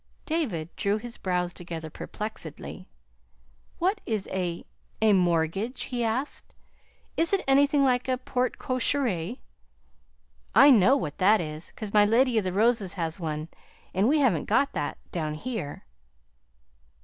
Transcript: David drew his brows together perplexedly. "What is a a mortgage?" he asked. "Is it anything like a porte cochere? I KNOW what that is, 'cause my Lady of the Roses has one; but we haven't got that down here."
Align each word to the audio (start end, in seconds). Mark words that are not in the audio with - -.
David 0.25 0.75
drew 0.77 0.97
his 0.97 1.17
brows 1.19 1.53
together 1.53 1.91
perplexedly. 1.91 2.87
"What 3.77 4.01
is 4.07 4.27
a 4.31 4.65
a 4.99 5.13
mortgage?" 5.13 5.83
he 5.83 6.03
asked. 6.03 6.55
"Is 7.15 7.33
it 7.33 7.43
anything 7.47 7.83
like 7.83 8.07
a 8.07 8.17
porte 8.17 8.57
cochere? 8.57 9.37
I 10.55 10.71
KNOW 10.71 10.97
what 10.97 11.19
that 11.19 11.39
is, 11.39 11.71
'cause 11.75 11.93
my 11.93 12.03
Lady 12.03 12.39
of 12.39 12.43
the 12.43 12.51
Roses 12.51 12.93
has 12.93 13.19
one; 13.19 13.47
but 13.93 14.07
we 14.07 14.17
haven't 14.17 14.45
got 14.45 14.73
that 14.73 14.97
down 15.11 15.35
here." 15.35 15.85